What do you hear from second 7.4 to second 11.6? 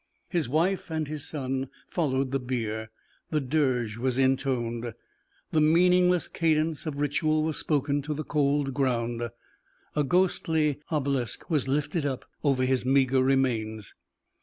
was spoken to the cold ground; a ghostly obelisk